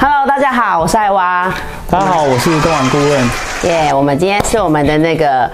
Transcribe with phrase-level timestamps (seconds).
[0.00, 1.52] Hello，大家好，我是艾娃。
[1.90, 3.28] 大家好，我是东网顾问。
[3.64, 5.50] 耶我们今天是我们的那个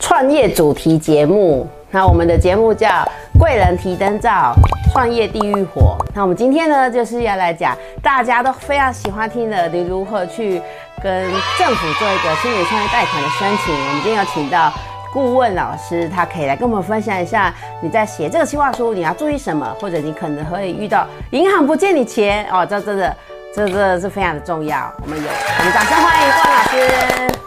[0.00, 1.64] 创业主题节目。
[1.92, 2.88] 那我们的节目叫
[3.38, 4.52] 《贵人提灯照，
[4.92, 5.96] 创业地狱火》。
[6.12, 10.60] 那我们今天呢，就是要来讲大家都非常喜欢听的，你如何去
[11.00, 13.72] 跟政府做一个青年创业贷款的申请。
[13.72, 14.72] 我们今天有请到
[15.12, 23.16] 顾问老师，他可以来跟我们分享一下你在写这个计划书你要注意什么，或者你可能会遇到银行不借你钱哦，这真的
[23.54, 24.92] 这真的是非常的重要。
[25.00, 27.38] 我们有，我们掌声欢迎顾问老师。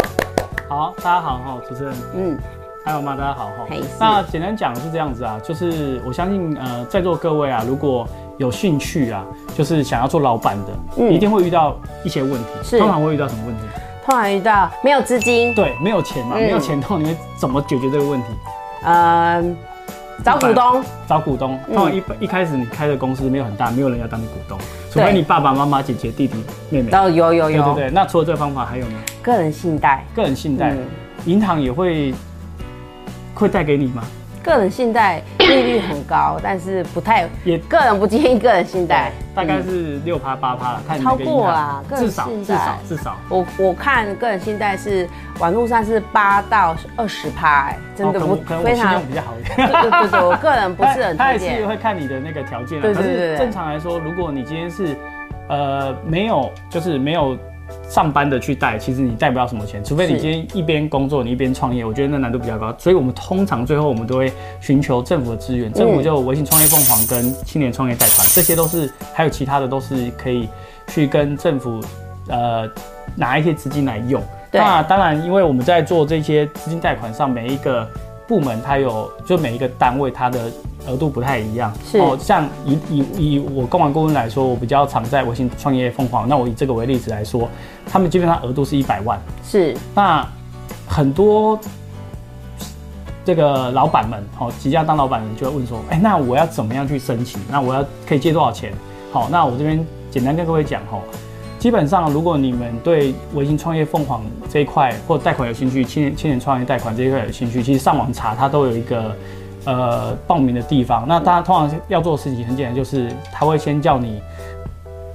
[0.69, 2.39] 好，大家好哈，主持人，嗯，
[2.85, 3.13] 还有吗？
[3.17, 3.67] 大家好哈。
[3.99, 12.49] 那简单讲是这样子啊，就是我相信呃，在座各位啊，如果有兴趣啊，就是想要做老板的，嗯一定会遇到一些问题。
[12.63, 13.63] 是通常会遇到什么问题？
[14.05, 18.27] 通常遇到没有资金，对，没有钱嘛，嗯没有钱，通常你会怎么解决这个问题？
[18.85, 19.43] 呃，
[20.23, 21.59] 找股东，找股东。
[21.67, 24.57] 嗯通常一一开始你开的公司没有很大，没有人要当你股东，
[24.97, 26.91] 除对非你爸爸妈妈、姐姐、弟弟、妹妹。
[26.91, 27.91] 哦有有有对对对。
[27.91, 28.97] 那除了这个方法，还有呢？
[29.21, 30.79] 个人信贷，个人信贷嗯，
[31.25, 32.13] 银行也会
[33.35, 34.01] 会贷给你吗？
[34.47, 42.77] 个人信贷利率很高，但是不太，也个人不建议个人信贷，大概嗯是六趴八趴了，看超过啦，个人至少至少。
[42.87, 43.17] 至少。
[43.27, 45.05] 我我看个人信贷是
[45.39, 49.57] 网络上是八到二十趴，哎，真的不哦可能可能我非常信用，比较好一点。
[49.67, 51.65] 对对对，我个人不是很他也是。
[51.65, 52.81] 会看你的那个条件啊。
[52.81, 54.95] 对对对对可是正常来说，如果你今天是
[55.49, 57.37] 呃没有就是没有
[57.89, 62.73] 上班的去贷，其实你贷不到什么钱，除非你是今天一边工作你一边创业，我觉得那难度比较高。
[62.77, 70.47] 所以我们通常最后我们都会寻求政府的资源，政府就有微信创业凤凰跟青年创业贷款，这些都是还有其他的都是可以
[70.87, 71.81] 去跟政府
[72.27, 72.69] 呃
[73.15, 74.21] 拿一些资金来用。
[74.51, 77.87] 那当然，因为我们在做这些资金贷款上，每一个
[78.27, 80.51] 部门它有，就每一个单位它的
[80.87, 81.73] 额度不太一样。
[81.89, 87.47] 是哦像以以以我公完顾问来说，我比较常在微信创业凤凰，那我以这个为例子来说，
[87.89, 89.19] 他们基本上额度是一百万。
[89.43, 90.27] 是那
[90.87, 91.57] 很多
[93.23, 97.39] 这个老板们，哦，即将当老板的人就会问说，哎、那我要怎么样去申请？
[97.49, 98.73] 那我要可以借多少钱？
[99.11, 100.99] 好，那我这边简单跟各位讲，哈，
[101.59, 109.15] 基本上如果你们对微信创业凤凰这一块或贷款有兴趣，青年青年创业贷款这一块有兴趣，其实上网查它都有一个
[109.65, 111.05] 呃报名的地方。
[111.07, 114.21] 那大家通常要做的事情很简单，就是他会先叫你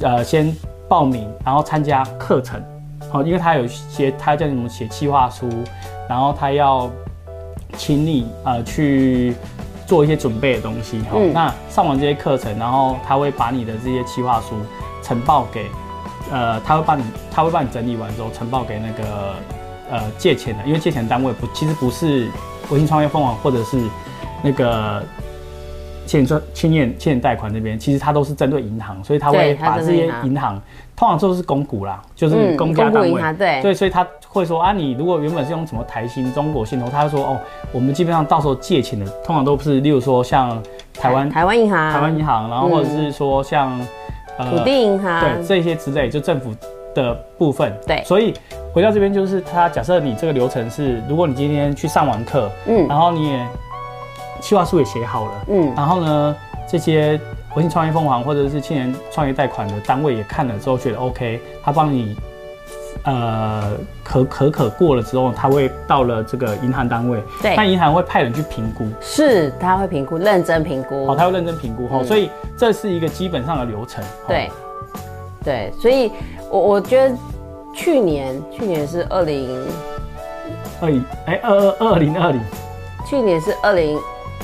[0.00, 0.53] 呃先
[0.88, 2.60] 报名，然后参加课程。
[3.10, 5.48] 好，因为他有些他叫你们写企划书，
[6.09, 6.91] 然后他要
[7.76, 9.34] 请你呃去
[9.86, 10.98] 做一些准备的东西。
[11.03, 14.56] 哈、嗯那上完这些课程，然后他会把你的这些企划书
[15.03, 15.66] 呈报给
[16.32, 19.34] 呃，他会帮你他会帮你整理完之后呈报给那个
[19.91, 22.26] 呃借钱的，因为借钱单位不其实不是
[22.70, 23.78] 微信创业凤凰或者是
[24.42, 25.00] 那个。
[26.04, 30.60] 青年创青年青年贷款那边，其实他都是针对银行，所以他会把这些银行，
[30.97, 33.62] 通常都是公股啦，就是嗯公家单位，对。
[33.62, 37.38] 对，所以他会说啊，你如果原本是用什么台新、中国信托，他会说哦，
[37.71, 40.60] 我们基本上到时候借钱的，通常都不是例如说像
[40.92, 43.81] 台湾台湾银行、台湾银行，然后嗯或者是说像
[44.44, 46.54] 呃土地银行，对这些之类，就政府
[46.94, 47.72] 的部分。
[47.86, 48.03] 对。
[48.04, 48.34] 所以
[48.72, 52.86] 回到这边就是他假设你这个流程是，如果你今天去上完课，嗯。
[52.88, 53.47] 然后你也
[54.41, 56.36] 计划书也写好了，嗯，然后呢，
[56.66, 57.20] 这些
[57.53, 62.16] 国信创业凤凰或者是青年创业贷款的单位也看了之后觉得 OK，他帮你
[63.05, 63.73] 呃
[64.05, 67.57] 可可可过了之后，他会到了这个银行单位，对。
[67.57, 72.05] 那银行会派人去评估，是他会评估，认真评估，好，他会认真评估哈，嗯。
[72.05, 74.03] 所以这是一个基本上的流程。
[74.05, 74.51] 齁对，
[75.45, 76.13] 对，所以
[76.51, 77.17] 我我觉得
[77.75, 79.67] 去年去年是二零，
[80.81, 82.41] 二零哎二二二零二零，
[83.09, 83.99] 去年是二零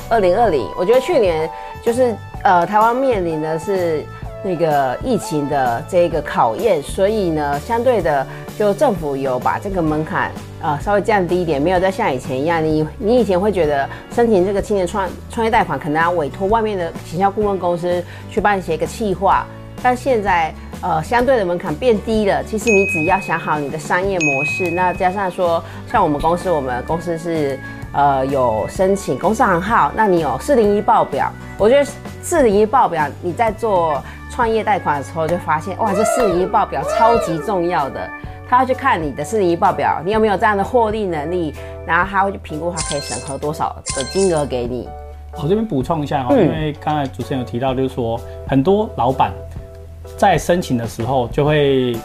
[0.09, 1.49] 二零二零，我觉得去年
[1.81, 4.03] 就是呃台湾面临的是
[4.43, 8.25] 那个疫情的这个考验，所以呢，相对的
[8.59, 10.29] 就政府有把这个门槛
[10.61, 19.45] 呃稍微降低一点，没有再像以前一样，你你以前会觉得申请这个青年创创业贷款可能要委托外面的行销顾问公司去帮你写一个企划，
[19.81, 27.57] 但现在呃相对的门槛变低了，其实你只要想好你的商业模式，那加上说像我们公司，我们公司是
[27.93, 31.89] 呃有申请公司行号，那你有四零一报表，我觉得
[32.21, 38.09] 四零一报表你在做创业贷款的时候就发现，哇，这四零一报表超级重要的。
[38.49, 41.53] 他要去看你的四零一报表，你有没有这样的获利能力，
[41.85, 44.89] 然后他会去评估，他可以审核多少的金额给你。
[45.35, 49.31] 我这边补充一下哈，嗯因为刚才主持人有提到，就是说很多老板
[50.17, 51.95] 在申请的时候就会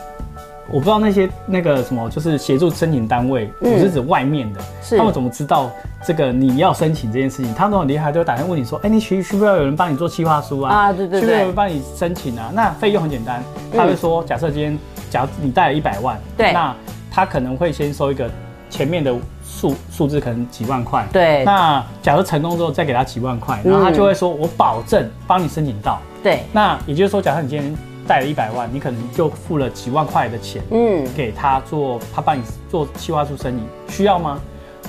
[0.69, 4.61] 我不知道那些那个什么，就是协助申请单位，嗯我是指外面的，
[4.97, 5.71] 他们怎么知道
[6.07, 7.53] 这个你要申请这件事情？
[7.55, 10.75] 他们都很厉害，就会打电话问你说，哎、你需需不需要有人帮你做企划书啊？
[10.75, 12.51] 啊对对需不需要有人帮你申请啊？
[12.55, 13.43] 那费用很简单，
[13.77, 14.79] 他会说，假设今天
[15.11, 16.75] 假如你贷了一百万，对那
[17.11, 18.29] 他可能会先收一个
[18.71, 19.15] 前面的
[19.45, 26.01] 数数字，可能几万块，对那假如成功之后再给他几万块，然后他就会说，我保证帮你申请到。
[26.23, 27.77] 对，那也就是说，假设你今天
[28.07, 34.41] 贷了一百万，你可能就付了几万块的钱嗯，给他做，他帮你做企划书生意，需要吗？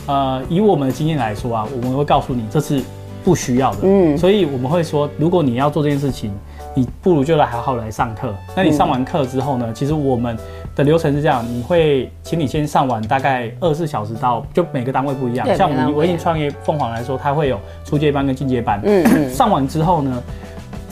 [0.07, 2.81] 呃，以我们的经验来说啊，我们会告诉你这是
[3.23, 3.79] 不需要的。
[3.83, 6.31] 嗯所以我们会说，如果你要做这件事情，
[6.75, 8.33] 你不如就来好好来上课。
[8.55, 10.37] 那你上完课之后呢，其实我们
[10.75, 15.55] 的流程是这样，你会请你先上完大概二十四小时到，就每个单位不一样。
[15.55, 18.79] 像我们微信创业凤凰来说，它会有初阶班跟进阶班。
[18.83, 20.21] 嗯嗯，上完之后呢，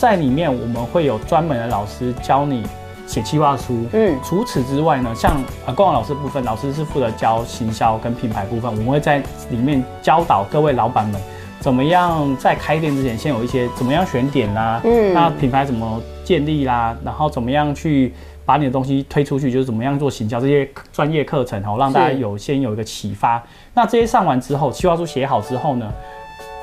[0.03, 2.61] 在里面我们会有专门的老师教你
[3.07, 3.85] 写企划书。
[3.93, 9.19] 嗯除此之外呢，像呃官网老师部分，老师是负责教行销跟品牌部分，我们会在
[9.49, 11.21] 里面教导各位老板们
[11.61, 18.13] 怎么样在开店之前先有一些怎么样选点啦，嗯那品牌怎么建立啦，然后怎么样去
[18.45, 23.41] 把你的东西推出去，就是怎么样做行销这些专业课程哦，让大家有先有一个启发。
[23.73, 25.89] 那这些上完之后，计划书写好之后呢，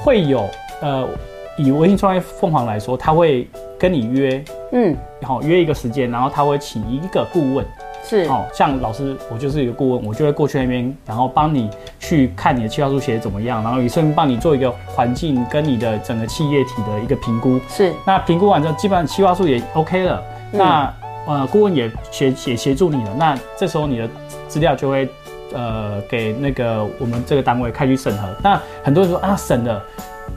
[0.03, 0.47] 会有
[0.83, 1.09] 呃，
[1.57, 3.49] 以微信创业凤凰来说，他会
[3.79, 4.43] 跟你约，
[4.73, 7.67] 嗯，然后约一个时间，然后他会请一个顾问，
[8.05, 11.69] 是，哦，像老师，我就是一个顾问，我就会过去那边，然后帮你
[11.99, 17.61] 去看你的企划书写的怎么样，然后也顺便帮你做一个环境跟你的整个企业体的一个评估。
[17.69, 20.23] 是，那评估完之后，基本上企划书也 OK 了，
[20.53, 20.59] 嗯。
[20.59, 20.95] 那
[21.27, 24.09] 呃顾问也协也协助你了，那这时候你的
[24.49, 25.07] 资料就会
[25.53, 28.27] 呃给那个我们这个单位开去审核。
[28.43, 29.81] 那很多人说啊审的，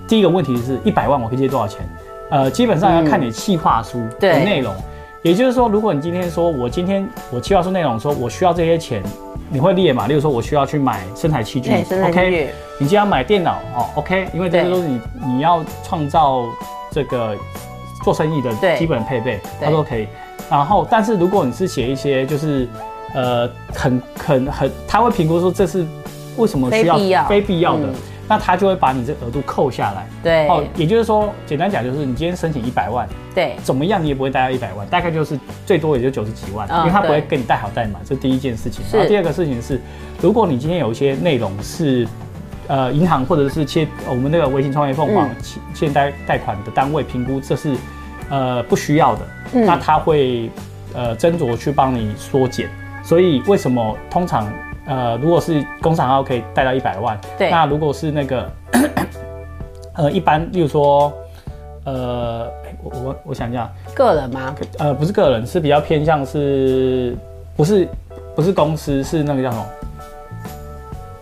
[0.08, 1.88] 第一个问题是一百万我可以借多少钱？
[2.30, 4.74] 呃，基本上要看你企划书的内容。
[5.22, 9.02] 也就是说，如果你今天说我今天我计划书内容说我需要这些钱，
[9.50, 10.06] 你会列嘛？
[10.06, 16.44] 例如说我需要去买生产器具，OK，你今天要买电脑哦，OK，因为这些都是你你要创造
[16.92, 17.38] 这个
[18.04, 19.66] 做生意的基本配备，对。
[19.66, 20.08] 他说可以。
[20.50, 22.68] 然后，但是如果你是写一些就是
[23.14, 25.86] 呃很很很，他会评估说这是
[26.36, 27.26] 为什么需要非必要。
[27.28, 27.96] 非必要的，嗯
[28.28, 30.08] 那他就会把你这个额度扣下来。
[30.24, 38.84] 对，哦，也就是说，简单讲就是你今天申请一百万，对，怎么样你也不会贷到一百万，大概就是最多也就九十几万，嗯因为他不会对跟你贷好贷满，这是第一件事情。
[38.92, 39.80] 然后第二个事情是，
[40.22, 42.08] 如果你今天有一些内容是，
[42.68, 47.76] 呃，银行或者是切我们那个微信创业凤凰嗯现现贷贷款的单位评估这是
[48.30, 49.22] 呃不需要的，
[49.54, 50.50] 嗯那他会
[50.94, 52.69] 呃斟酌去帮你缩减。
[53.04, 54.50] 所以为什么通常
[54.85, 58.50] 呃如果是工厂号可以贷到一百万，对那如果是那个
[59.95, 61.12] 呃一般，例如说
[61.85, 63.69] 呃，哎我我我想一下。
[63.94, 64.56] 个人吗？
[64.80, 67.15] 呃，不是个人，是比较偏向是，
[67.56, 67.88] 不是
[68.35, 69.65] 不是公司，是那个叫什么？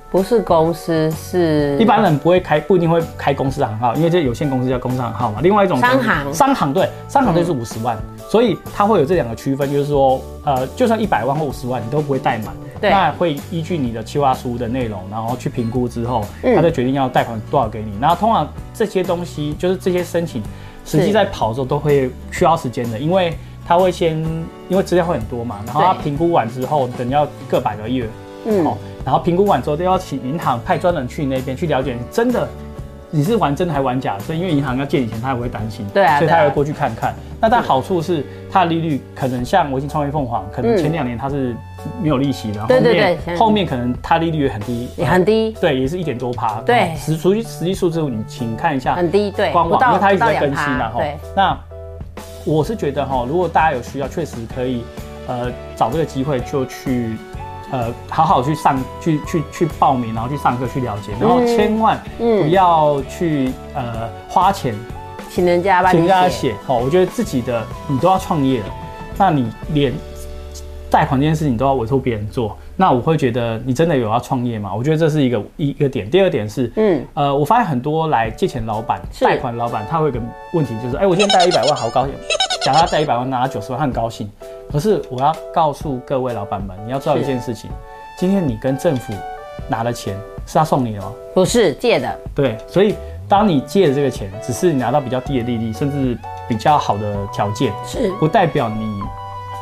[0.10, 5.40] 不是公司，是一般人不会开，不一定会开公司行号，因为这有限公司叫工商行号嘛。
[5.42, 7.98] 另外一种商行商行对，商行就是五十万，
[8.30, 12.48] 所以它会有这两个区分，就是说，呃，就算一百万或五十万，你都不会贷满。
[12.82, 12.90] 对。
[12.90, 16.56] 那会依据你的企划书的内容，然后去评估之后，嗯。
[16.56, 17.92] 他就决定要贷款多少给你。
[18.02, 20.42] 然后通常这些东西，就是这些申请，
[20.84, 24.18] 实际在跑的时候都会需要时间的，因为他会先，
[24.68, 26.04] 因为资料会很多嘛，然后他对。
[26.04, 28.10] 评估完之后，等要个百个月，
[28.46, 28.66] 嗯。
[28.66, 28.76] 哦，
[29.06, 32.50] 然后评估完之后，都要请银行派专人去你那边去了解，你真的
[33.12, 37.14] 你是玩真的还玩假的，所以因为银行要借你钱，他也会担心，对啊所以他也会过去看看。
[37.40, 40.78] 那但好处是，它的利率可能像微信创业凤凰，可能嗯。
[40.78, 41.56] 前两年它是
[42.02, 46.62] 没有利息的，对后面对对后面可能它利率也很低，也很低，对，也是一点多趴。
[46.62, 51.18] 对哦实除去实际数字你请看一下很低，对，官网，因为它一直在更新嘛，哈对，。
[51.36, 51.58] 那
[52.46, 54.84] 我是觉得哈，如果大家有需要，确实可以
[55.28, 57.16] 呃找这个机会就去
[57.72, 64.76] 呃好好去上去去去报名，然后去上课去了解，然后嗯千万不嗯，要去呃花钱
[65.30, 66.54] 请人家帮请人家写。
[66.68, 68.66] 哦，我觉得自己的你都要创业了，
[69.18, 69.94] 那你连
[70.92, 74.72] 贷款这件事情都要委托别人做，那我会觉得你真的有要创业吗？
[74.76, 76.10] 我觉得这是一个一一个点。
[76.10, 80.20] 第二点是，嗯，呃，我发现很多来借钱老板、贷款老板，他会有一个
[80.54, 82.14] 问题，就是，哎、我今天贷一百万，好高兴。
[82.62, 84.30] 假如他贷一百万，拿九十万，他很高兴。
[84.70, 87.72] 可是我要告诉各位老板们，你要知道一件事情，
[88.18, 89.14] 今天你跟政府
[89.70, 90.14] 拿的钱
[90.46, 91.12] 是他送你的吗？
[91.34, 92.96] 不是借的，对，所以
[93.30, 96.18] 当你借的这个钱，只是你拿到比较低的利率，甚至
[96.50, 98.86] 比较好的条件，是不代表你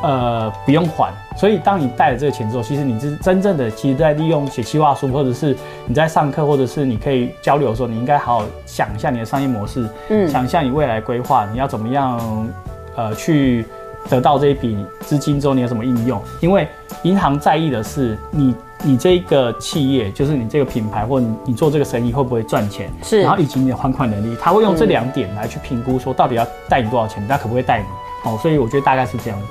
[0.02, 1.12] 呃不用还。
[1.36, 12.48] 所以当你贷了这个钱之后，其实你是真正的，其实在利用写计划书，或者是你在上课，或者是你可以交流的时候，你应该好好想一下你的商业模式，嗯想一下你未来规划，你要怎么样
[12.96, 13.64] 呃去
[14.08, 16.20] 得到这一笔资金之后，你有什么应用？
[16.40, 16.68] 因为
[17.02, 27.84] 银行在意的是你你这个企业，就是你这个品牌或你你做这个生意会不会赚钱，是然后以及你的还款能力，他会用这两点来去评估说到底要贷你多少钱，他可不可以贷你。
[28.28, 29.46] 哦，所以我觉得大概是这样子。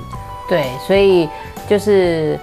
[0.50, 1.30] 对，所以
[1.70, 2.38] 就是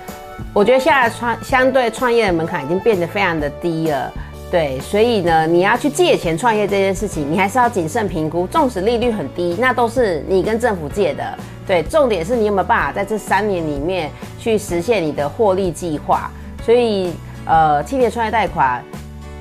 [0.54, 4.12] 我觉得现在创相对创业的门槛已经变得非常的低了。
[4.48, 8.46] 对，所以呢，你要去借钱创业这件事情，你还是要谨慎评估。
[8.46, 11.36] 纵使利率很低，那都是你跟政府借的。
[11.66, 14.08] 对，重点是你有没有办法在这三年里面
[14.38, 16.30] 去实现你的获利计划。
[16.64, 17.12] 所以，
[17.44, 18.80] 呃，青年创业贷款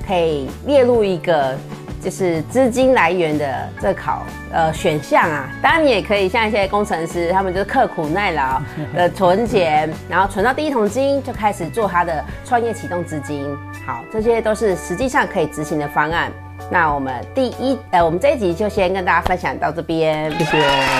[0.06, 1.56] 可以列入一个
[2.02, 5.48] 就是资金来源的这考呃选项啊。
[5.62, 8.60] 当然，你也可以像一些工程师，他们就是刻苦耐劳
[8.94, 13.46] 的存钱，然后存到第一桶金就开始做他的创业启动资金。
[13.86, 16.30] 好，这些都是实际上可以执行的方案。
[16.70, 20.96] 那我们第一呃，我们这一集就先跟大家分享到这边，谢谢。